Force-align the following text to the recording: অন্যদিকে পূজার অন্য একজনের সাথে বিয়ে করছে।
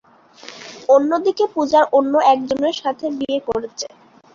অন্যদিকে 0.89 1.45
পূজার 1.53 1.83
অন্য 1.97 2.13
একজনের 2.33 2.75
সাথে 2.81 3.05
বিয়ে 3.17 3.39
করছে। 3.47 3.87